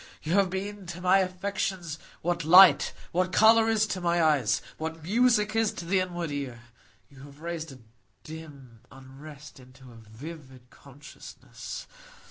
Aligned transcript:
You 0.23 0.33
have 0.33 0.49
been 0.49 0.87
to 0.87 0.99
my 1.01 1.19
affections 1.19 1.99
what 2.23 2.43
light, 2.43 2.91
what 3.11 3.31
colour 3.31 3.69
is 3.69 3.85
to 3.85 4.01
my 4.01 4.19
eyes, 4.19 4.59
what 4.79 5.03
music 5.03 5.55
is 5.55 5.71
to 5.73 5.85
the 5.85 5.99
inward 5.99 6.31
ear, 6.31 6.63
you 7.07 7.19
have 7.19 7.39
raised 7.41 7.71
a 7.71 7.77
dim 8.23 8.79
unrest 8.91 9.59
into 9.59 9.91
a 9.91 9.95
vivid 10.09 10.71
consciousness. 10.71 11.85